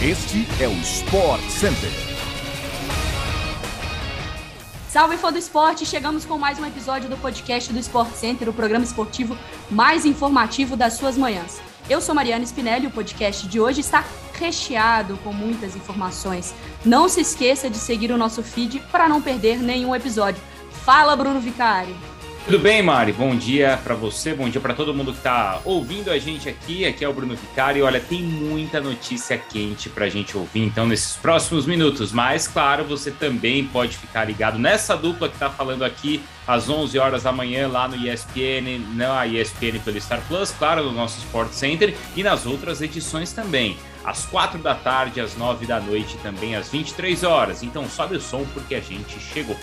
Este 0.00 0.46
é 0.62 0.68
o 0.68 0.72
Sport 0.74 1.42
Center. 1.50 1.90
Salve 4.88 5.16
fã 5.16 5.32
do 5.32 5.38
esporte! 5.38 5.84
Chegamos 5.84 6.24
com 6.24 6.38
mais 6.38 6.56
um 6.60 6.64
episódio 6.64 7.10
do 7.10 7.16
podcast 7.16 7.72
do 7.72 7.80
Sport 7.80 8.12
Center, 8.12 8.48
o 8.48 8.52
programa 8.52 8.84
esportivo 8.84 9.36
mais 9.68 10.06
informativo 10.06 10.76
das 10.76 10.92
suas 10.92 11.18
manhãs. 11.18 11.60
Eu 11.90 12.00
sou 12.00 12.14
Mariana 12.14 12.44
Spinelli 12.44 12.86
o 12.86 12.92
podcast 12.92 13.48
de 13.48 13.58
hoje 13.58 13.80
está 13.80 14.04
recheado 14.34 15.16
com 15.24 15.32
muitas 15.32 15.74
informações. 15.74 16.54
Não 16.84 17.08
se 17.08 17.22
esqueça 17.22 17.68
de 17.68 17.76
seguir 17.76 18.12
o 18.12 18.16
nosso 18.16 18.40
feed 18.40 18.78
para 18.92 19.08
não 19.08 19.20
perder 19.20 19.58
nenhum 19.58 19.96
episódio. 19.96 20.40
Fala, 20.84 21.16
Bruno 21.16 21.40
Vicari! 21.40 21.96
Tudo 22.48 22.60
bem, 22.60 22.82
Mari? 22.82 23.12
Bom 23.12 23.36
dia 23.36 23.78
para 23.84 23.94
você, 23.94 24.32
bom 24.32 24.48
dia 24.48 24.58
para 24.58 24.72
todo 24.72 24.94
mundo 24.94 25.12
que 25.12 25.18
está 25.18 25.60
ouvindo 25.66 26.10
a 26.10 26.18
gente 26.18 26.48
aqui. 26.48 26.86
Aqui 26.86 27.04
é 27.04 27.08
o 27.08 27.12
Bruno 27.12 27.36
Vicari. 27.36 27.82
Olha, 27.82 28.00
tem 28.00 28.22
muita 28.22 28.80
notícia 28.80 29.36
quente 29.36 29.90
para 29.90 30.06
a 30.06 30.08
gente 30.08 30.34
ouvir, 30.34 30.62
então, 30.62 30.86
nesses 30.86 31.14
próximos 31.14 31.66
minutos. 31.66 32.10
Mas, 32.10 32.48
claro, 32.48 32.84
você 32.84 33.10
também 33.10 33.66
pode 33.66 33.98
ficar 33.98 34.24
ligado 34.24 34.58
nessa 34.58 34.96
dupla 34.96 35.28
que 35.28 35.34
está 35.34 35.50
falando 35.50 35.84
aqui 35.84 36.22
às 36.46 36.70
11 36.70 36.98
horas 36.98 37.24
da 37.24 37.32
manhã 37.32 37.68
lá 37.68 37.86
no 37.86 37.96
ESPN, 37.96 38.80
na 38.94 39.26
ESPN 39.26 39.78
pelo 39.84 40.00
Star 40.00 40.22
Plus, 40.26 40.50
claro, 40.50 40.84
no 40.84 40.92
nosso 40.92 41.18
Sport 41.18 41.52
Center 41.52 41.94
e 42.16 42.22
nas 42.22 42.46
outras 42.46 42.80
edições 42.80 43.30
também. 43.30 43.76
Às 44.02 44.24
4 44.24 44.58
da 44.62 44.74
tarde, 44.74 45.20
às 45.20 45.36
9 45.36 45.66
da 45.66 45.78
noite 45.80 46.16
também 46.22 46.56
às 46.56 46.70
23 46.70 47.24
horas. 47.24 47.62
Então, 47.62 47.86
sobe 47.86 48.16
o 48.16 48.20
som 48.22 48.46
porque 48.54 48.74
a 48.74 48.80
gente 48.80 49.20
chegou. 49.20 49.54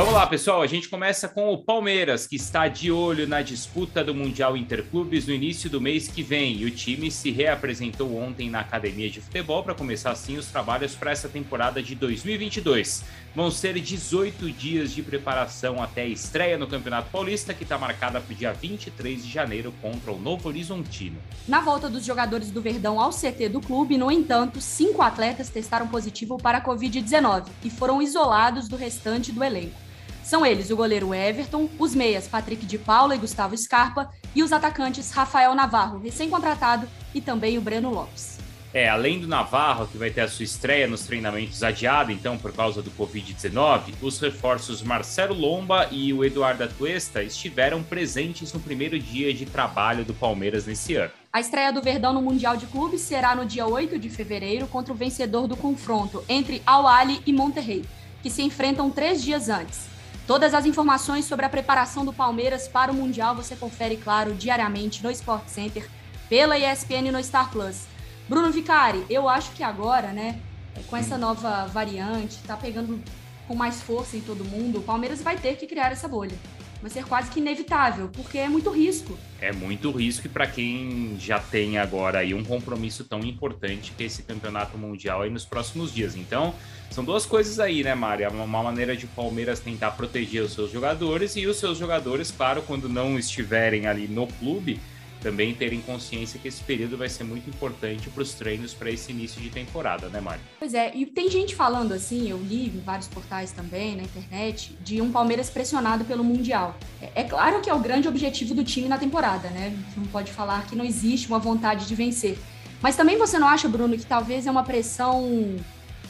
Vamos 0.00 0.14
lá, 0.14 0.26
pessoal. 0.26 0.62
A 0.62 0.66
gente 0.66 0.88
começa 0.88 1.28
com 1.28 1.52
o 1.52 1.58
Palmeiras, 1.58 2.26
que 2.26 2.34
está 2.34 2.66
de 2.68 2.90
olho 2.90 3.28
na 3.28 3.42
disputa 3.42 4.02
do 4.02 4.14
Mundial 4.14 4.56
Interclubes 4.56 5.26
no 5.26 5.34
início 5.34 5.68
do 5.68 5.78
mês 5.78 6.08
que 6.08 6.22
vem. 6.22 6.56
E 6.56 6.64
o 6.64 6.70
time 6.70 7.10
se 7.10 7.30
reapresentou 7.30 8.16
ontem 8.16 8.48
na 8.48 8.60
academia 8.60 9.10
de 9.10 9.20
futebol 9.20 9.62
para 9.62 9.74
começar 9.74 10.10
assim 10.10 10.38
os 10.38 10.46
trabalhos 10.46 10.94
para 10.94 11.10
essa 11.10 11.28
temporada 11.28 11.82
de 11.82 11.94
2022. 11.94 13.04
Vão 13.34 13.50
ser 13.50 13.78
18 13.78 14.50
dias 14.50 14.90
de 14.90 15.02
preparação 15.02 15.82
até 15.82 16.00
a 16.00 16.06
estreia 16.06 16.56
no 16.56 16.66
Campeonato 16.66 17.10
Paulista, 17.10 17.52
que 17.52 17.64
está 17.64 17.76
marcada 17.76 18.22
para 18.22 18.32
o 18.32 18.34
dia 18.34 18.54
23 18.54 19.22
de 19.22 19.30
janeiro 19.30 19.70
contra 19.82 20.10
o 20.10 20.18
Novo 20.18 20.48
Horizontino. 20.48 21.18
Na 21.46 21.60
volta 21.60 21.90
dos 21.90 22.06
jogadores 22.06 22.50
do 22.50 22.62
Verdão 22.62 22.98
ao 22.98 23.10
CT 23.10 23.50
do 23.50 23.60
clube, 23.60 23.98
no 23.98 24.10
entanto, 24.10 24.62
cinco 24.62 25.02
atletas 25.02 25.50
testaram 25.50 25.86
positivo 25.88 26.38
para 26.38 26.56
a 26.56 26.64
Covid-19 26.64 27.44
e 27.62 27.68
foram 27.68 28.00
isolados 28.00 28.66
do 28.66 28.76
restante 28.76 29.30
do 29.30 29.44
elenco. 29.44 29.89
São 30.30 30.46
eles 30.46 30.70
o 30.70 30.76
goleiro 30.76 31.12
Everton, 31.12 31.68
os 31.76 31.92
meias 31.92 32.28
Patrick 32.28 32.64
de 32.64 32.78
Paula 32.78 33.16
e 33.16 33.18
Gustavo 33.18 33.58
Scarpa 33.58 34.08
e 34.32 34.44
os 34.44 34.52
atacantes 34.52 35.10
Rafael 35.10 35.56
Navarro, 35.56 35.98
recém-contratado, 35.98 36.88
e 37.12 37.20
também 37.20 37.58
o 37.58 37.60
Breno 37.60 37.90
Lopes. 37.90 38.38
É, 38.72 38.88
além 38.88 39.18
do 39.18 39.26
Navarro, 39.26 39.88
que 39.88 39.98
vai 39.98 40.08
ter 40.08 40.20
a 40.20 40.28
sua 40.28 40.44
estreia 40.44 40.86
nos 40.86 41.02
treinamentos 41.02 41.64
adiado, 41.64 42.12
então, 42.12 42.38
por 42.38 42.52
causa 42.52 42.80
do 42.80 42.92
Covid-19, 42.92 43.94
os 44.00 44.20
reforços 44.20 44.82
Marcelo 44.82 45.34
Lomba 45.34 45.88
e 45.90 46.12
o 46.12 46.24
Eduardo 46.24 46.62
Atuesta 46.62 47.24
estiveram 47.24 47.82
presentes 47.82 48.52
no 48.52 48.60
primeiro 48.60 49.00
dia 49.00 49.34
de 49.34 49.44
trabalho 49.46 50.04
do 50.04 50.14
Palmeiras 50.14 50.64
nesse 50.64 50.94
ano. 50.94 51.10
A 51.32 51.40
estreia 51.40 51.72
do 51.72 51.82
Verdão 51.82 52.12
no 52.12 52.22
Mundial 52.22 52.56
de 52.56 52.66
Clubes 52.66 53.00
será 53.00 53.34
no 53.34 53.44
dia 53.44 53.66
8 53.66 53.98
de 53.98 54.08
fevereiro 54.08 54.68
contra 54.68 54.94
o 54.94 54.96
vencedor 54.96 55.48
do 55.48 55.56
confronto 55.56 56.24
entre 56.28 56.62
Al-Ali 56.64 57.20
e 57.26 57.32
Monterrey, 57.32 57.84
que 58.22 58.30
se 58.30 58.42
enfrentam 58.42 58.90
três 58.90 59.20
dias 59.20 59.48
antes. 59.48 59.89
Todas 60.30 60.54
as 60.54 60.64
informações 60.64 61.24
sobre 61.24 61.44
a 61.44 61.48
preparação 61.48 62.04
do 62.04 62.12
Palmeiras 62.12 62.68
para 62.68 62.92
o 62.92 62.94
Mundial 62.94 63.34
você 63.34 63.56
confere, 63.56 63.96
claro, 63.96 64.32
diariamente 64.32 65.02
no 65.02 65.10
Sport 65.10 65.48
Center, 65.48 65.90
pela 66.28 66.56
ESPN 66.56 67.08
e 67.08 67.10
no 67.10 67.20
Star 67.20 67.50
Plus. 67.50 67.88
Bruno 68.28 68.48
Vicari, 68.48 69.04
eu 69.10 69.28
acho 69.28 69.50
que 69.50 69.64
agora, 69.64 70.12
né, 70.12 70.38
com 70.86 70.96
essa 70.96 71.18
nova 71.18 71.66
variante, 71.66 72.38
tá 72.46 72.56
pegando 72.56 73.02
com 73.48 73.56
mais 73.56 73.82
força 73.82 74.16
em 74.16 74.20
todo 74.20 74.44
mundo, 74.44 74.78
o 74.78 74.82
Palmeiras 74.82 75.20
vai 75.20 75.36
ter 75.36 75.56
que 75.56 75.66
criar 75.66 75.90
essa 75.90 76.06
bolha. 76.06 76.38
Vai 76.80 76.90
ser 76.90 77.04
quase 77.04 77.30
que 77.30 77.40
inevitável, 77.40 78.08
porque 78.08 78.38
é 78.38 78.48
muito 78.48 78.70
risco. 78.70 79.18
É 79.38 79.52
muito 79.52 79.90
risco 79.90 80.26
e 80.26 80.30
para 80.30 80.46
quem 80.46 81.16
já 81.18 81.38
tem 81.38 81.76
agora 81.76 82.20
aí 82.20 82.32
um 82.32 82.42
compromisso 82.42 83.04
tão 83.04 83.20
importante 83.20 83.92
que 83.96 84.02
é 84.02 84.06
esse 84.06 84.22
campeonato 84.22 84.78
mundial 84.78 85.20
aí 85.22 85.30
nos 85.30 85.44
próximos 85.44 85.92
dias. 85.92 86.16
Então, 86.16 86.54
são 86.90 87.04
duas 87.04 87.26
coisas 87.26 87.60
aí, 87.60 87.84
né, 87.84 87.94
Mário? 87.94 88.30
Uma 88.30 88.62
maneira 88.62 88.96
de 88.96 89.06
Palmeiras 89.06 89.60
tentar 89.60 89.90
proteger 89.92 90.42
os 90.42 90.54
seus 90.54 90.70
jogadores 90.70 91.36
e 91.36 91.46
os 91.46 91.58
seus 91.58 91.76
jogadores, 91.76 92.30
claro, 92.30 92.62
quando 92.62 92.88
não 92.88 93.18
estiverem 93.18 93.86
ali 93.86 94.08
no 94.08 94.26
clube, 94.26 94.80
também 95.20 95.54
terem 95.54 95.80
consciência 95.80 96.40
que 96.40 96.48
esse 96.48 96.62
período 96.62 96.96
vai 96.96 97.08
ser 97.08 97.24
muito 97.24 97.48
importante 97.48 98.08
para 98.08 98.22
os 98.22 98.32
treinos 98.34 98.72
para 98.74 98.90
esse 98.90 99.12
início 99.12 99.40
de 99.40 99.50
temporada, 99.50 100.08
né, 100.08 100.20
Mário? 100.20 100.40
Pois 100.58 100.74
é, 100.74 100.94
e 100.94 101.06
tem 101.06 101.30
gente 101.30 101.54
falando 101.54 101.92
assim, 101.92 102.28
eu 102.30 102.38
li 102.38 102.66
em 102.66 102.80
vários 102.80 103.08
portais 103.08 103.52
também, 103.52 103.96
na 103.96 104.02
internet, 104.02 104.76
de 104.82 105.00
um 105.00 105.10
Palmeiras 105.10 105.50
pressionado 105.50 106.04
pelo 106.04 106.24
Mundial. 106.24 106.76
É, 107.00 107.22
é 107.22 107.24
claro 107.24 107.60
que 107.60 107.68
é 107.68 107.74
o 107.74 107.78
grande 107.78 108.08
objetivo 108.08 108.54
do 108.54 108.64
time 108.64 108.88
na 108.88 108.98
temporada, 108.98 109.48
né? 109.50 109.76
Não 109.96 110.06
pode 110.06 110.32
falar 110.32 110.66
que 110.66 110.74
não 110.74 110.84
existe 110.84 111.28
uma 111.28 111.38
vontade 111.38 111.86
de 111.86 111.94
vencer. 111.94 112.38
Mas 112.80 112.96
também 112.96 113.18
você 113.18 113.38
não 113.38 113.46
acha, 113.46 113.68
Bruno, 113.68 113.96
que 113.96 114.06
talvez 114.06 114.46
é 114.46 114.50
uma 114.50 114.62
pressão 114.62 115.56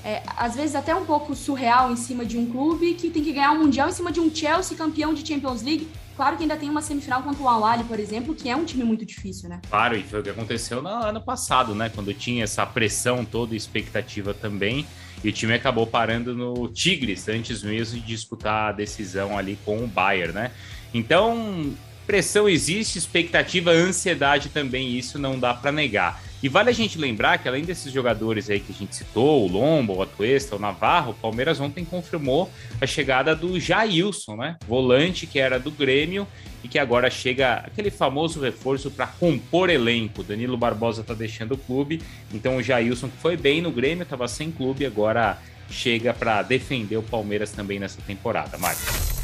é, 0.04 0.22
às 0.36 0.54
vezes 0.54 0.74
até 0.74 0.94
um 0.94 1.04
pouco 1.04 1.34
surreal 1.34 1.92
em 1.92 1.96
cima 1.96 2.24
de 2.24 2.38
um 2.38 2.46
clube 2.46 2.94
que 2.94 3.10
tem 3.10 3.22
que 3.22 3.32
ganhar 3.32 3.52
um 3.52 3.58
Mundial 3.58 3.88
em 3.88 3.92
cima 3.92 4.10
de 4.10 4.20
um 4.20 4.34
Chelsea 4.34 4.76
campeão 4.76 5.12
de 5.12 5.26
Champions 5.26 5.62
League. 5.62 5.88
Claro 6.20 6.36
que 6.36 6.42
ainda 6.42 6.54
tem 6.54 6.68
uma 6.68 6.82
semifinal 6.82 7.22
contra 7.22 7.42
o 7.42 7.48
Al-Ali, 7.48 7.82
por 7.84 7.98
exemplo, 7.98 8.34
que 8.34 8.46
é 8.50 8.54
um 8.54 8.62
time 8.62 8.84
muito 8.84 9.06
difícil, 9.06 9.48
né? 9.48 9.58
Claro, 9.70 9.96
e 9.96 10.02
foi 10.02 10.20
o 10.20 10.22
que 10.22 10.28
aconteceu 10.28 10.82
no 10.82 10.88
ano 10.90 11.18
passado, 11.18 11.74
né? 11.74 11.88
Quando 11.88 12.12
tinha 12.12 12.44
essa 12.44 12.66
pressão 12.66 13.24
toda 13.24 13.56
expectativa 13.56 14.34
também. 14.34 14.84
E 15.24 15.30
o 15.30 15.32
time 15.32 15.54
acabou 15.54 15.86
parando 15.86 16.34
no 16.34 16.68
Tigres 16.68 17.26
antes 17.26 17.62
mesmo 17.62 17.98
de 17.98 18.06
disputar 18.06 18.68
a 18.68 18.72
decisão 18.72 19.38
ali 19.38 19.58
com 19.64 19.82
o 19.82 19.86
Bayern, 19.86 20.34
né? 20.34 20.50
Então, 20.92 21.74
pressão 22.10 22.48
existe, 22.48 22.98
expectativa, 22.98 23.70
ansiedade 23.70 24.48
também, 24.48 24.98
isso 24.98 25.16
não 25.16 25.38
dá 25.38 25.54
para 25.54 25.70
negar. 25.70 26.20
E 26.42 26.48
vale 26.48 26.68
a 26.68 26.72
gente 26.72 26.98
lembrar 26.98 27.38
que 27.38 27.46
além 27.46 27.62
desses 27.62 27.92
jogadores 27.92 28.50
aí 28.50 28.58
que 28.58 28.72
a 28.72 28.74
gente 28.74 28.96
citou, 28.96 29.44
o 29.44 29.48
Lombo, 29.48 29.94
o 29.94 30.02
Atuesta, 30.02 30.56
o 30.56 30.58
Navarro, 30.58 31.12
o 31.12 31.14
Palmeiras 31.14 31.60
ontem 31.60 31.84
confirmou 31.84 32.50
a 32.80 32.86
chegada 32.86 33.36
do 33.36 33.60
Jailson, 33.60 34.34
né? 34.34 34.56
Volante 34.66 35.24
que 35.24 35.38
era 35.38 35.60
do 35.60 35.70
Grêmio 35.70 36.26
e 36.64 36.68
que 36.68 36.80
agora 36.80 37.08
chega 37.08 37.58
aquele 37.58 37.92
famoso 37.92 38.40
reforço 38.40 38.90
para 38.90 39.06
compor 39.06 39.70
elenco. 39.70 40.24
Danilo 40.24 40.56
Barbosa 40.56 41.04
tá 41.04 41.14
deixando 41.14 41.52
o 41.52 41.58
clube, 41.58 42.02
então 42.34 42.56
o 42.56 42.62
Jailson 42.62 43.08
que 43.08 43.18
foi 43.18 43.36
bem 43.36 43.62
no 43.62 43.70
Grêmio, 43.70 44.02
estava 44.02 44.26
sem 44.26 44.50
clube, 44.50 44.84
agora 44.84 45.38
chega 45.70 46.12
para 46.12 46.42
defender 46.42 46.96
o 46.96 47.04
Palmeiras 47.04 47.52
também 47.52 47.78
nessa 47.78 48.02
temporada, 48.02 48.58
Marcos. 48.58 49.19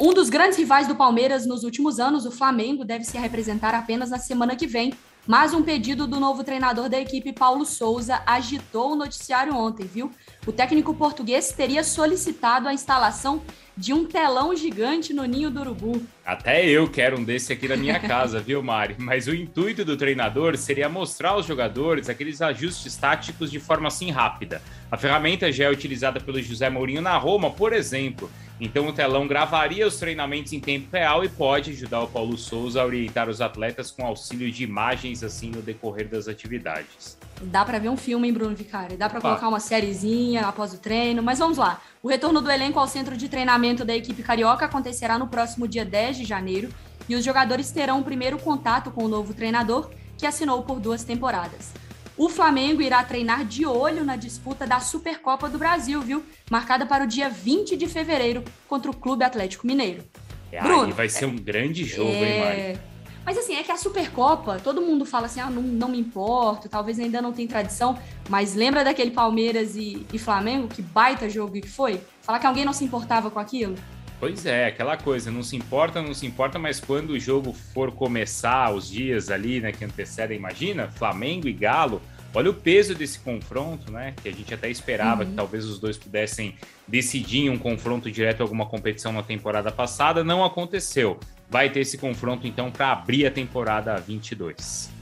Um 0.00 0.14
dos 0.14 0.30
grandes 0.30 0.56
rivais 0.56 0.86
do 0.86 0.94
Palmeiras 0.94 1.44
nos 1.44 1.64
últimos 1.64 1.98
anos, 1.98 2.24
o 2.24 2.30
Flamengo, 2.30 2.84
deve 2.84 3.04
se 3.04 3.18
representar 3.18 3.74
apenas 3.74 4.10
na 4.10 4.18
semana 4.18 4.54
que 4.54 4.66
vem 4.66 4.92
mas 5.28 5.52
um 5.52 5.62
pedido 5.62 6.06
do 6.06 6.18
novo 6.18 6.42
treinador 6.42 6.88
da 6.88 6.98
equipe, 6.98 7.34
Paulo 7.34 7.66
Souza, 7.66 8.22
agitou 8.24 8.92
o 8.92 8.96
noticiário 8.96 9.54
ontem, 9.54 9.84
viu? 9.84 10.10
O 10.46 10.52
técnico 10.52 10.94
português 10.94 11.52
teria 11.52 11.84
solicitado 11.84 12.66
a 12.66 12.72
instalação 12.72 13.42
de 13.76 13.92
um 13.92 14.06
telão 14.06 14.56
gigante 14.56 15.12
no 15.12 15.26
ninho 15.26 15.50
do 15.50 15.60
urubu. 15.60 16.02
Até 16.24 16.66
eu 16.66 16.90
quero 16.90 17.18
um 17.18 17.24
desse 17.24 17.52
aqui 17.52 17.68
na 17.68 17.76
minha 17.76 18.00
casa, 18.08 18.40
viu, 18.40 18.62
Mari? 18.62 18.96
Mas 18.98 19.26
o 19.26 19.34
intuito 19.34 19.84
do 19.84 19.98
treinador 19.98 20.56
seria 20.56 20.88
mostrar 20.88 21.32
aos 21.32 21.44
jogadores 21.44 22.08
aqueles 22.08 22.40
ajustes 22.40 22.96
táticos 22.96 23.50
de 23.50 23.60
forma 23.60 23.88
assim 23.88 24.10
rápida. 24.10 24.62
A 24.90 24.96
ferramenta 24.96 25.52
já 25.52 25.64
é 25.64 25.70
utilizada 25.70 26.18
pelo 26.18 26.40
José 26.40 26.70
Mourinho 26.70 27.02
na 27.02 27.18
Roma, 27.18 27.50
por 27.50 27.74
exemplo, 27.74 28.30
então 28.60 28.88
o 28.88 28.92
telão 28.92 29.26
gravaria 29.26 29.86
os 29.86 29.98
treinamentos 29.98 30.52
em 30.52 30.58
tempo 30.58 30.88
real 30.92 31.24
e 31.24 31.28
pode 31.28 31.70
ajudar 31.70 32.00
o 32.02 32.08
Paulo 32.08 32.36
Souza 32.36 32.82
a 32.82 32.84
orientar 32.84 33.28
os 33.28 33.40
atletas 33.40 33.90
com 33.90 34.04
auxílio 34.04 34.50
de 34.50 34.64
imagens 34.64 35.22
assim 35.22 35.50
no 35.50 35.62
decorrer 35.62 36.08
das 36.08 36.26
atividades. 36.26 37.16
Dá 37.40 37.64
para 37.64 37.78
ver 37.78 37.88
um 37.88 37.96
filme, 37.96 38.26
hein, 38.26 38.34
Bruno 38.34 38.56
Vicari? 38.56 38.96
Dá 38.96 39.08
para 39.08 39.20
colocar 39.20 39.48
uma 39.48 39.60
sériezinha 39.60 40.42
após 40.42 40.74
o 40.74 40.78
treino, 40.78 41.22
mas 41.22 41.38
vamos 41.38 41.56
lá. 41.56 41.80
O 42.02 42.08
retorno 42.08 42.40
do 42.40 42.50
elenco 42.50 42.80
ao 42.80 42.88
centro 42.88 43.16
de 43.16 43.28
treinamento 43.28 43.84
da 43.84 43.94
equipe 43.94 44.22
carioca 44.22 44.64
acontecerá 44.64 45.18
no 45.18 45.28
próximo 45.28 45.68
dia 45.68 45.84
10 45.84 46.16
de 46.16 46.24
janeiro 46.24 46.68
e 47.08 47.14
os 47.14 47.24
jogadores 47.24 47.70
terão 47.70 48.00
o 48.00 48.04
primeiro 48.04 48.38
contato 48.38 48.90
com 48.90 49.04
o 49.04 49.08
novo 49.08 49.32
treinador, 49.32 49.90
que 50.16 50.26
assinou 50.26 50.62
por 50.62 50.80
duas 50.80 51.04
temporadas. 51.04 51.72
O 52.18 52.28
Flamengo 52.28 52.82
irá 52.82 53.04
treinar 53.04 53.44
de 53.44 53.64
olho 53.64 54.04
na 54.04 54.16
disputa 54.16 54.66
da 54.66 54.80
Supercopa 54.80 55.48
do 55.48 55.56
Brasil, 55.56 56.00
viu? 56.02 56.24
Marcada 56.50 56.84
para 56.84 57.04
o 57.04 57.06
dia 57.06 57.30
20 57.30 57.76
de 57.76 57.86
fevereiro 57.86 58.42
contra 58.68 58.90
o 58.90 58.96
Clube 58.96 59.22
Atlético 59.22 59.64
Mineiro. 59.64 60.02
É, 60.50 60.60
Bruno, 60.60 60.92
vai 60.92 61.08
ser 61.08 61.26
um 61.26 61.36
grande 61.36 61.84
jogo, 61.84 62.10
é... 62.10 62.14
hein, 62.14 62.72
Mari? 62.74 62.80
Mas 63.24 63.38
assim, 63.38 63.54
é 63.54 63.62
que 63.62 63.70
a 63.70 63.76
Supercopa, 63.76 64.58
todo 64.58 64.82
mundo 64.82 65.04
fala 65.04 65.26
assim, 65.26 65.38
ah, 65.38 65.50
não, 65.50 65.62
não 65.62 65.88
me 65.88 66.00
importo, 66.00 66.68
talvez 66.68 66.98
ainda 66.98 67.22
não 67.22 67.30
tem 67.30 67.46
tradição, 67.46 67.96
mas 68.28 68.54
lembra 68.54 68.82
daquele 68.82 69.10
Palmeiras 69.12 69.76
e, 69.76 70.04
e 70.12 70.18
Flamengo, 70.18 70.66
que 70.66 70.82
baita 70.82 71.28
jogo 71.28 71.52
que 71.52 71.68
foi? 71.68 72.00
Falar 72.22 72.40
que 72.40 72.46
alguém 72.46 72.64
não 72.64 72.72
se 72.72 72.84
importava 72.84 73.30
com 73.30 73.38
aquilo? 73.38 73.76
Pois 74.20 74.44
é, 74.46 74.66
aquela 74.66 74.96
coisa, 74.96 75.30
não 75.30 75.44
se 75.44 75.54
importa, 75.54 76.02
não 76.02 76.12
se 76.12 76.26
importa, 76.26 76.58
mas 76.58 76.80
quando 76.80 77.10
o 77.10 77.20
jogo 77.20 77.52
for 77.52 77.92
começar, 77.92 78.74
os 78.74 78.90
dias 78.90 79.30
ali, 79.30 79.60
né, 79.60 79.70
que 79.70 79.84
antecedem, 79.84 80.36
imagina, 80.36 80.88
Flamengo 80.88 81.46
e 81.46 81.52
Galo, 81.52 82.02
olha 82.34 82.50
o 82.50 82.54
peso 82.54 82.96
desse 82.96 83.20
confronto, 83.20 83.92
né, 83.92 84.14
que 84.20 84.28
a 84.28 84.32
gente 84.32 84.52
até 84.52 84.68
esperava 84.68 85.22
uhum. 85.22 85.30
que 85.30 85.36
talvez 85.36 85.64
os 85.64 85.78
dois 85.78 85.96
pudessem 85.96 86.56
decidir 86.86 87.42
em 87.42 87.50
um 87.50 87.58
confronto 87.58 88.10
direto 88.10 88.42
alguma 88.42 88.66
competição 88.66 89.12
na 89.12 89.22
temporada 89.22 89.70
passada, 89.70 90.24
não 90.24 90.44
aconteceu. 90.44 91.20
Vai 91.48 91.70
ter 91.70 91.80
esse 91.80 91.96
confronto 91.96 92.44
então 92.44 92.72
para 92.72 92.90
abrir 92.90 93.24
a 93.24 93.30
temporada 93.30 93.96
22. 93.98 94.97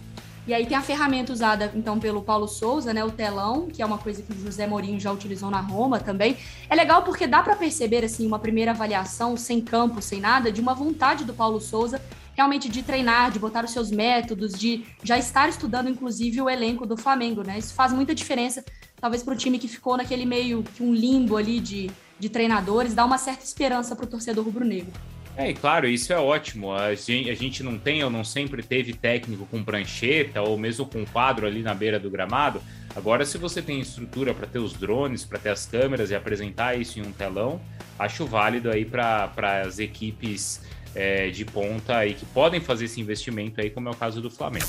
E 0.47 0.55
aí 0.55 0.65
tem 0.65 0.77
a 0.77 0.83
ferramenta 0.83 1.33
usada, 1.33 1.73
então, 1.75 1.99
pelo 1.99 2.23
Paulo 2.23 2.47
Souza, 2.47 2.95
né? 2.95 3.05
O 3.05 3.11
telão, 3.11 3.67
que 3.67 3.83
é 3.83 3.87
uma 3.87 3.99
coisa 3.99 4.23
que 4.23 4.33
o 4.33 4.41
José 4.41 4.65
Mourinho 4.65 5.01
já 5.01 5.11
utilizou 5.11 5.51
na 5.51 5.61
Roma 5.61 5.99
também. 5.99 6.37
É 6.71 6.75
legal 6.77 7.03
porque 7.03 7.27
dá 7.27 7.43
para 7.43 7.57
perceber, 7.57 8.05
assim, 8.05 8.25
uma 8.25 8.39
primeira 8.39 8.71
avaliação, 8.71 9.37
sem 9.37 9.61
campo, 9.61 10.01
sem 10.01 10.21
nada, 10.21 10.53
de 10.53 10.61
uma 10.61 10.73
vontade 10.73 11.25
do 11.25 11.35
Paulo 11.35 11.61
Souza 11.61 12.01
realmente 12.37 12.69
de 12.69 12.83
treinar, 12.83 13.33
de 13.33 13.39
botar 13.39 13.65
os 13.65 13.73
seus 13.73 13.91
métodos, 13.91 14.53
de 14.53 14.85
já 15.03 15.19
estar 15.19 15.49
estudando, 15.49 15.89
inclusive, 15.89 16.41
o 16.41 16.49
elenco 16.49 16.87
do 16.87 16.97
Flamengo, 16.97 17.43
né? 17.43 17.59
Isso 17.59 17.75
faz 17.75 17.93
muita 17.93 18.15
diferença, 18.15 18.65
talvez, 19.01 19.25
para 19.25 19.35
o 19.35 19.37
time 19.37 19.59
que 19.59 19.67
ficou 19.67 19.97
naquele 19.97 20.27
meio 20.27 20.63
que 20.63 20.83
um 20.83 20.95
limbo 20.95 21.37
ali 21.37 21.59
de, 21.59 21.91
de 22.21 22.29
treinadores, 22.29 22.95
dá 22.95 23.05
uma 23.05 23.19
certa 23.19 23.43
esperança 23.43 23.97
para 23.97 24.05
o 24.05 24.09
torcedor 24.09 24.45
rubro-negro. 24.45 24.93
É, 25.37 25.51
e 25.51 25.55
claro, 25.55 25.87
isso 25.87 26.13
é 26.13 26.19
ótimo. 26.19 26.73
A 26.73 26.95
gente, 26.95 27.63
não 27.63 27.79
tem 27.79 28.03
ou 28.03 28.11
não 28.11 28.25
sempre 28.25 28.63
teve 28.63 28.95
técnico 28.95 29.47
com 29.47 29.63
prancheta 29.63 30.41
ou 30.41 30.57
mesmo 30.57 30.87
com 30.87 31.05
quadro 31.05 31.47
ali 31.47 31.63
na 31.63 31.75
beira 31.75 32.01
do 32.01 32.11
gramado. 32.11 32.61
Agora, 32.95 33.27
se 33.27 33.37
você 33.37 33.61
tem 33.61 33.79
estrutura 33.79 34.33
para 34.33 34.47
ter 34.47 34.59
os 34.59 34.73
drones, 34.73 35.25
para 35.25 35.39
ter 35.39 35.51
as 35.51 35.67
câmeras 35.67 36.11
e 36.11 36.15
apresentar 36.15 36.81
isso 36.81 36.99
em 36.99 37.03
um 37.03 37.13
telão, 37.13 37.61
acho 37.99 38.25
válido 38.25 38.71
aí 38.71 38.87
para 38.87 39.31
as 39.63 39.79
equipes 39.79 40.63
é, 40.95 41.29
de 41.29 41.45
ponta 41.45 41.99
aí 41.99 42.15
que 42.15 42.25
podem 42.25 42.59
fazer 42.59 42.87
esse 42.87 42.99
investimento 42.99 43.61
aí, 43.61 43.69
como 43.69 43.89
é 43.89 43.91
o 43.91 43.95
caso 43.95 44.23
do 44.23 44.31
Flamengo. 44.31 44.67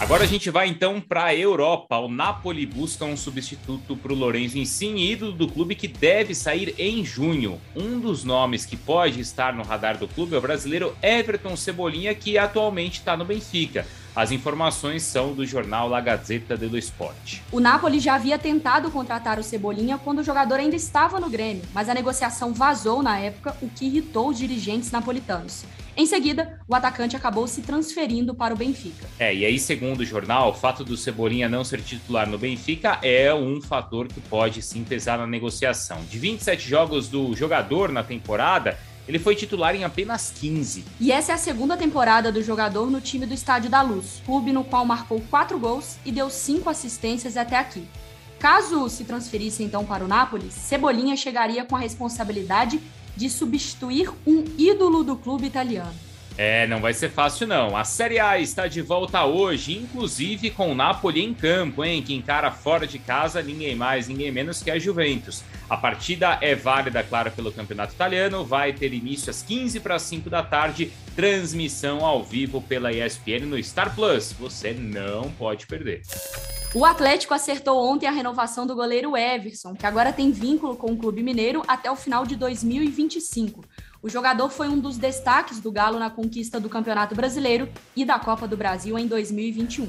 Agora 0.00 0.22
a 0.22 0.26
gente 0.28 0.48
vai 0.48 0.68
então 0.68 1.00
para 1.00 1.24
a 1.24 1.34
Europa. 1.34 1.98
O 1.98 2.08
Napoli 2.08 2.64
busca 2.64 3.04
um 3.04 3.16
substituto 3.16 3.96
para 3.96 4.12
o 4.12 4.16
Lorenzo 4.16 4.56
Insigne, 4.56 5.10
ídolo 5.10 5.32
do 5.32 5.48
clube 5.48 5.74
que 5.74 5.88
deve 5.88 6.36
sair 6.36 6.72
em 6.78 7.04
junho. 7.04 7.60
Um 7.74 7.98
dos 7.98 8.22
nomes 8.22 8.64
que 8.64 8.76
pode 8.76 9.20
estar 9.20 9.52
no 9.52 9.64
radar 9.64 9.98
do 9.98 10.06
clube 10.06 10.36
é 10.36 10.38
o 10.38 10.40
brasileiro 10.40 10.96
Everton 11.02 11.56
Cebolinha, 11.56 12.14
que 12.14 12.38
atualmente 12.38 13.00
está 13.00 13.16
no 13.16 13.24
Benfica. 13.24 13.84
As 14.14 14.30
informações 14.30 15.02
são 15.02 15.34
do 15.34 15.44
jornal 15.44 15.88
La 15.88 16.00
Gazzetta 16.00 16.56
dello 16.56 16.78
Sport. 16.78 17.40
O 17.50 17.58
Napoli 17.58 17.98
já 17.98 18.14
havia 18.14 18.38
tentado 18.38 18.92
contratar 18.92 19.38
o 19.38 19.42
Cebolinha 19.42 19.98
quando 19.98 20.20
o 20.20 20.24
jogador 20.24 20.60
ainda 20.60 20.76
estava 20.76 21.18
no 21.18 21.28
Grêmio, 21.28 21.62
mas 21.74 21.88
a 21.88 21.94
negociação 21.94 22.54
vazou 22.54 23.02
na 23.02 23.18
época, 23.18 23.56
o 23.60 23.68
que 23.68 23.86
irritou 23.86 24.28
os 24.28 24.38
dirigentes 24.38 24.92
napolitanos. 24.92 25.64
Em 25.98 26.06
seguida, 26.06 26.60
o 26.68 26.76
atacante 26.76 27.16
acabou 27.16 27.48
se 27.48 27.60
transferindo 27.60 28.32
para 28.32 28.54
o 28.54 28.56
Benfica. 28.56 29.04
É, 29.18 29.34
e 29.34 29.44
aí, 29.44 29.58
segundo 29.58 29.98
o 29.98 30.04
jornal, 30.04 30.50
o 30.50 30.54
fato 30.54 30.84
do 30.84 30.96
Cebolinha 30.96 31.48
não 31.48 31.64
ser 31.64 31.82
titular 31.82 32.28
no 32.30 32.38
Benfica 32.38 33.00
é 33.02 33.34
um 33.34 33.60
fator 33.60 34.06
que 34.06 34.20
pode 34.20 34.62
sim 34.62 34.84
pesar 34.84 35.18
na 35.18 35.26
negociação. 35.26 35.98
De 36.08 36.16
27 36.16 36.68
jogos 36.68 37.08
do 37.08 37.34
jogador 37.34 37.90
na 37.90 38.04
temporada, 38.04 38.78
ele 39.08 39.18
foi 39.18 39.34
titular 39.34 39.74
em 39.74 39.82
apenas 39.82 40.30
15. 40.30 40.84
E 41.00 41.10
essa 41.10 41.32
é 41.32 41.34
a 41.34 41.38
segunda 41.38 41.76
temporada 41.76 42.30
do 42.30 42.44
jogador 42.44 42.88
no 42.88 43.00
time 43.00 43.26
do 43.26 43.34
Estádio 43.34 43.68
da 43.68 43.82
Luz, 43.82 44.22
clube 44.24 44.52
no 44.52 44.62
qual 44.62 44.84
marcou 44.84 45.20
quatro 45.28 45.58
gols 45.58 45.96
e 46.06 46.12
deu 46.12 46.30
cinco 46.30 46.70
assistências 46.70 47.36
até 47.36 47.56
aqui. 47.56 47.84
Caso 48.38 48.88
se 48.88 49.02
transferisse 49.02 49.64
então 49.64 49.84
para 49.84 50.04
o 50.04 50.06
Nápoles, 50.06 50.54
Cebolinha 50.54 51.16
chegaria 51.16 51.64
com 51.64 51.74
a 51.74 51.80
responsabilidade 51.80 52.80
de 53.18 53.28
substituir 53.28 54.12
um 54.24 54.44
ídolo 54.56 55.02
do 55.02 55.16
clube 55.16 55.44
italiano. 55.44 56.07
É, 56.40 56.68
não 56.68 56.80
vai 56.80 56.94
ser 56.94 57.10
fácil 57.10 57.48
não. 57.48 57.76
A 57.76 57.82
Série 57.82 58.20
A 58.20 58.38
está 58.38 58.68
de 58.68 58.80
volta 58.80 59.24
hoje, 59.24 59.76
inclusive 59.76 60.52
com 60.52 60.70
o 60.70 60.74
Napoli 60.74 61.20
em 61.20 61.34
campo, 61.34 61.84
hein? 61.84 62.00
Que 62.00 62.14
encara 62.14 62.52
fora 62.52 62.86
de 62.86 62.96
casa 62.96 63.42
ninguém 63.42 63.74
mais, 63.74 64.06
ninguém 64.06 64.30
menos 64.30 64.62
que 64.62 64.70
a 64.70 64.78
Juventus. 64.78 65.42
A 65.68 65.76
partida 65.76 66.38
é 66.40 66.54
válida, 66.54 67.02
claro, 67.02 67.32
pelo 67.32 67.50
Campeonato 67.50 67.92
Italiano, 67.92 68.44
vai 68.44 68.72
ter 68.72 68.94
início 68.94 69.30
às 69.30 69.42
15 69.42 69.80
para 69.80 69.98
5 69.98 70.30
da 70.30 70.40
tarde, 70.40 70.92
transmissão 71.16 72.06
ao 72.06 72.22
vivo 72.22 72.62
pela 72.62 72.92
ESPN 72.92 73.44
no 73.44 73.60
Star 73.60 73.92
Plus. 73.92 74.32
Você 74.38 74.72
não 74.72 75.32
pode 75.32 75.66
perder. 75.66 76.02
O 76.74 76.84
Atlético 76.84 77.34
acertou 77.34 77.82
ontem 77.82 78.06
a 78.06 78.12
renovação 78.12 78.66
do 78.66 78.76
goleiro 78.76 79.16
Everson, 79.16 79.74
que 79.74 79.86
agora 79.86 80.12
tem 80.12 80.30
vínculo 80.30 80.76
com 80.76 80.92
o 80.92 80.96
Clube 80.96 81.22
Mineiro 81.22 81.62
até 81.66 81.90
o 81.90 81.96
final 81.96 82.24
de 82.24 82.36
2025. 82.36 83.64
O 84.00 84.08
jogador 84.08 84.48
foi 84.48 84.68
um 84.68 84.78
dos 84.78 84.96
destaques 84.96 85.58
do 85.58 85.72
Galo 85.72 85.98
na 85.98 86.08
conquista 86.08 86.60
do 86.60 86.68
Campeonato 86.68 87.16
Brasileiro 87.16 87.68
e 87.96 88.04
da 88.04 88.16
Copa 88.16 88.46
do 88.46 88.56
Brasil 88.56 88.96
em 88.96 89.08
2021. 89.08 89.88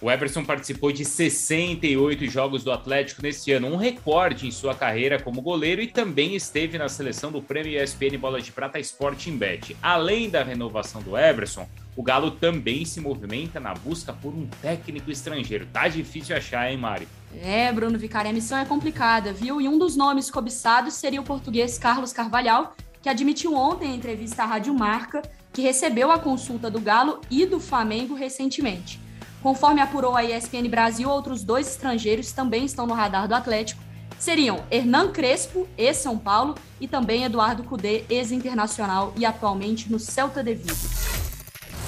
O 0.00 0.10
Everson 0.10 0.42
participou 0.42 0.90
de 0.90 1.04
68 1.04 2.24
jogos 2.24 2.64
do 2.64 2.72
Atlético 2.72 3.20
nesse 3.20 3.52
ano, 3.52 3.66
um 3.66 3.76
recorde 3.76 4.48
em 4.48 4.50
sua 4.50 4.74
carreira 4.74 5.22
como 5.22 5.42
goleiro 5.42 5.82
e 5.82 5.86
também 5.86 6.34
esteve 6.34 6.78
na 6.78 6.88
seleção 6.88 7.30
do 7.30 7.42
Prêmio 7.42 7.78
ESPN 7.78 8.16
Bola 8.18 8.40
de 8.40 8.50
Prata 8.50 8.80
Sporting 8.80 9.36
Bet. 9.36 9.76
Além 9.82 10.30
da 10.30 10.42
renovação 10.42 11.02
do 11.02 11.18
Everson, 11.18 11.68
o 11.94 12.02
Galo 12.02 12.30
também 12.30 12.86
se 12.86 12.98
movimenta 12.98 13.60
na 13.60 13.74
busca 13.74 14.10
por 14.10 14.32
um 14.32 14.46
técnico 14.62 15.10
estrangeiro. 15.10 15.66
Tá 15.70 15.86
difícil 15.86 16.34
achar, 16.34 16.70
hein, 16.70 16.78
Mari? 16.78 17.06
É, 17.42 17.70
Bruno 17.70 17.98
Vicari, 17.98 18.30
a 18.30 18.32
missão 18.32 18.56
é 18.56 18.64
complicada, 18.64 19.34
viu? 19.34 19.60
E 19.60 19.68
um 19.68 19.78
dos 19.78 19.96
nomes 19.96 20.30
cobiçados 20.30 20.94
seria 20.94 21.20
o 21.20 21.24
português 21.24 21.76
Carlos 21.76 22.10
Carvalhal, 22.10 22.74
que 23.02 23.08
admitiu 23.08 23.54
ontem 23.54 23.90
em 23.90 23.96
entrevista 23.96 24.42
à 24.42 24.46
Rádio 24.46 24.74
Marca 24.74 25.22
que 25.52 25.62
recebeu 25.62 26.10
a 26.10 26.18
consulta 26.18 26.70
do 26.70 26.80
Galo 26.80 27.20
e 27.30 27.44
do 27.44 27.58
Flamengo 27.58 28.14
recentemente. 28.14 29.00
Conforme 29.42 29.80
apurou 29.80 30.14
a 30.14 30.24
ESPN 30.24 30.68
Brasil, 30.68 31.08
outros 31.08 31.42
dois 31.42 31.68
estrangeiros 31.68 32.32
também 32.32 32.64
estão 32.64 32.86
no 32.86 32.94
radar 32.94 33.26
do 33.26 33.34
Atlético. 33.34 33.82
Seriam 34.18 34.62
Hernan 34.70 35.10
Crespo, 35.12 35.66
ex-São 35.78 36.18
Paulo, 36.18 36.54
e 36.78 36.86
também 36.86 37.24
Eduardo 37.24 37.62
Cudê, 37.64 38.04
ex-internacional 38.10 39.14
e 39.16 39.24
atualmente 39.24 39.90
no 39.90 39.98
Celta 39.98 40.42
de 40.42 40.54
Vigo. 40.54 41.19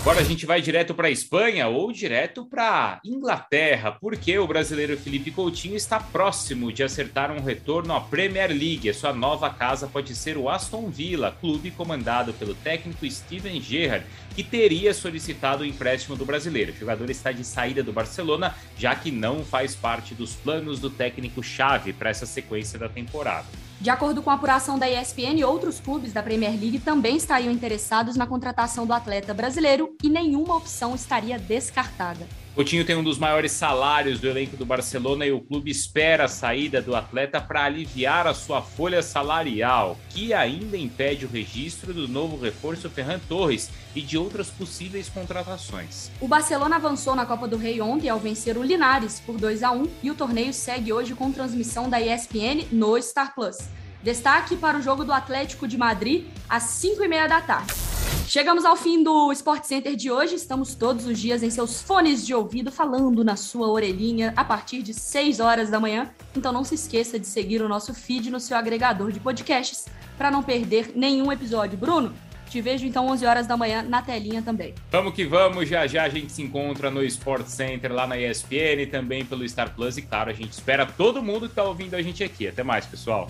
Agora 0.02 0.18
a 0.18 0.24
gente 0.24 0.44
vai 0.44 0.60
direto 0.60 0.94
para 0.94 1.06
a 1.06 1.12
Espanha 1.12 1.68
ou 1.68 1.92
direto 1.92 2.44
para 2.44 3.00
Inglaterra, 3.04 3.92
porque 3.92 4.36
o 4.36 4.48
brasileiro 4.48 4.96
Felipe 4.96 5.30
Coutinho 5.30 5.76
está 5.76 6.00
próximo 6.00 6.72
de 6.72 6.82
acertar 6.82 7.30
um 7.30 7.40
retorno 7.40 7.94
à 7.94 8.00
Premier 8.00 8.48
League. 8.48 8.90
A 8.90 8.94
sua 8.94 9.12
nova 9.12 9.48
casa 9.48 9.86
pode 9.86 10.12
ser 10.16 10.36
o 10.36 10.48
Aston 10.48 10.90
Villa, 10.90 11.36
clube 11.40 11.70
comandado 11.70 12.32
pelo 12.32 12.52
técnico 12.52 13.08
Steven 13.08 13.60
Gerrard, 13.60 14.04
que 14.34 14.42
teria 14.42 14.92
solicitado 14.92 15.62
o 15.62 15.66
empréstimo 15.66 16.16
do 16.16 16.26
brasileiro. 16.26 16.72
O 16.72 16.76
jogador 16.76 17.08
está 17.08 17.30
de 17.30 17.44
saída 17.44 17.80
do 17.80 17.92
Barcelona, 17.92 18.56
já 18.76 18.96
que 18.96 19.12
não 19.12 19.44
faz 19.44 19.76
parte 19.76 20.14
dos 20.14 20.34
planos 20.34 20.80
do 20.80 20.90
técnico-chave 20.90 21.92
para 21.92 22.10
essa 22.10 22.26
sequência 22.26 22.76
da 22.76 22.88
temporada. 22.88 23.46
De 23.82 23.90
acordo 23.90 24.22
com 24.22 24.30
a 24.30 24.34
apuração 24.34 24.78
da 24.78 24.88
ESPN, 24.88 25.44
outros 25.44 25.80
clubes 25.80 26.12
da 26.12 26.22
Premier 26.22 26.52
League 26.52 26.78
também 26.78 27.16
estariam 27.16 27.52
interessados 27.52 28.14
na 28.14 28.28
contratação 28.28 28.86
do 28.86 28.92
atleta 28.92 29.34
brasileiro 29.34 29.96
e 30.00 30.08
nenhuma 30.08 30.54
opção 30.54 30.94
estaria 30.94 31.36
descartada. 31.36 32.28
Coutinho 32.54 32.84
tem 32.84 32.94
um 32.94 33.02
dos 33.02 33.16
maiores 33.16 33.50
salários 33.50 34.20
do 34.20 34.28
elenco 34.28 34.58
do 34.58 34.66
Barcelona 34.66 35.24
e 35.24 35.32
o 35.32 35.40
clube 35.40 35.70
espera 35.70 36.24
a 36.24 36.28
saída 36.28 36.82
do 36.82 36.94
atleta 36.94 37.40
para 37.40 37.64
aliviar 37.64 38.26
a 38.26 38.34
sua 38.34 38.60
folha 38.60 39.02
salarial, 39.02 39.96
que 40.10 40.34
ainda 40.34 40.76
impede 40.76 41.24
o 41.24 41.30
registro 41.30 41.94
do 41.94 42.06
novo 42.06 42.38
reforço 42.38 42.90
Ferran 42.90 43.18
Torres 43.20 43.70
e 43.96 44.02
de 44.02 44.18
outras 44.18 44.50
possíveis 44.50 45.08
contratações. 45.08 46.10
O 46.20 46.28
Barcelona 46.28 46.76
avançou 46.76 47.16
na 47.16 47.24
Copa 47.24 47.48
do 47.48 47.56
Rei 47.56 47.80
ontem 47.80 48.10
ao 48.10 48.18
vencer 48.18 48.58
o 48.58 48.62
Linares 48.62 49.18
por 49.24 49.38
2 49.38 49.62
a 49.62 49.72
1 49.72 49.86
e 50.02 50.10
o 50.10 50.14
torneio 50.14 50.52
segue 50.52 50.92
hoje 50.92 51.14
com 51.14 51.32
transmissão 51.32 51.88
da 51.88 52.02
ESPN 52.02 52.66
no 52.70 53.00
Star 53.00 53.34
Plus. 53.34 53.56
Destaque 54.02 54.56
para 54.56 54.76
o 54.76 54.82
jogo 54.82 55.04
do 55.04 55.12
Atlético 55.12 55.66
de 55.66 55.78
Madrid 55.78 56.26
às 56.50 56.64
5 56.64 57.02
e 57.02 57.08
meia 57.08 57.26
da 57.26 57.40
tarde. 57.40 57.91
Chegamos 58.26 58.64
ao 58.64 58.76
fim 58.76 59.02
do 59.02 59.30
Sport 59.32 59.64
Center 59.64 59.94
de 59.94 60.10
hoje. 60.10 60.36
Estamos 60.36 60.74
todos 60.74 61.06
os 61.06 61.18
dias 61.18 61.42
em 61.42 61.50
seus 61.50 61.82
fones 61.82 62.26
de 62.26 62.34
ouvido, 62.34 62.72
falando 62.72 63.22
na 63.22 63.36
sua 63.36 63.68
orelhinha 63.68 64.32
a 64.36 64.44
partir 64.44 64.82
de 64.82 64.94
6 64.94 65.40
horas 65.40 65.68
da 65.68 65.78
manhã. 65.78 66.10
Então 66.34 66.52
não 66.52 66.64
se 66.64 66.74
esqueça 66.74 67.18
de 67.18 67.26
seguir 67.26 67.60
o 67.60 67.68
nosso 67.68 67.92
feed 67.92 68.30
no 68.30 68.40
seu 68.40 68.56
agregador 68.56 69.12
de 69.12 69.20
podcasts 69.20 69.86
para 70.16 70.30
não 70.30 70.42
perder 70.42 70.92
nenhum 70.94 71.30
episódio. 71.30 71.76
Bruno, 71.76 72.14
te 72.48 72.60
vejo 72.60 72.86
então 72.86 73.06
11 73.08 73.26
horas 73.26 73.46
da 73.46 73.56
manhã 73.56 73.82
na 73.82 74.02
telinha 74.02 74.42
também. 74.42 74.74
Vamos 74.90 75.14
que 75.14 75.24
vamos, 75.24 75.68
já 75.68 75.86
já 75.86 76.04
a 76.04 76.08
gente 76.08 76.32
se 76.32 76.42
encontra 76.42 76.90
no 76.90 77.02
Sport 77.04 77.46
Center 77.46 77.92
lá 77.92 78.06
na 78.06 78.18
ESPN, 78.18 78.86
também 78.90 79.24
pelo 79.24 79.46
Star 79.48 79.74
Plus 79.74 79.96
e 79.96 80.02
claro, 80.02 80.30
a 80.30 80.34
gente 80.34 80.52
espera 80.52 80.86
todo 80.86 81.22
mundo 81.22 81.40
que 81.40 81.52
está 81.52 81.64
ouvindo 81.64 81.94
a 81.94 82.02
gente 82.02 82.22
aqui. 82.22 82.46
Até 82.46 82.62
mais, 82.62 82.86
pessoal. 82.86 83.28